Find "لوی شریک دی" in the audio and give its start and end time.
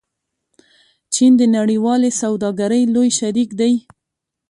2.95-3.73